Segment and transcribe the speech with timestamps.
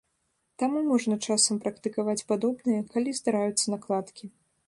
[0.61, 4.25] Таму можна часам практыкаваць падобнае, калі здараюцца накладкі.